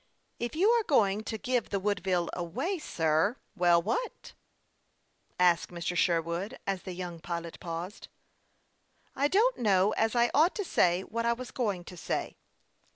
[0.39, 4.33] "If you are going to give the "Woodville away, sir, ""Well, what?"
[5.39, 5.95] asked Mr.
[5.95, 8.07] Sherwood, as the young pilot paused."
[9.15, 12.35] I don't know as I ought to say what I was going to say."